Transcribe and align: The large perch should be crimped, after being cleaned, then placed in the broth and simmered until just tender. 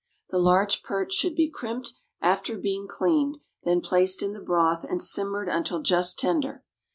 The 0.31 0.39
large 0.39 0.81
perch 0.81 1.13
should 1.13 1.35
be 1.35 1.47
crimped, 1.47 1.93
after 2.21 2.57
being 2.57 2.87
cleaned, 2.87 3.37
then 3.65 3.81
placed 3.81 4.23
in 4.23 4.33
the 4.33 4.41
broth 4.41 4.83
and 4.83 4.99
simmered 4.99 5.47
until 5.47 5.83
just 5.83 6.17
tender. 6.17 6.63